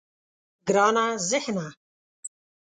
[0.67, 1.67] گرانه ذهنه.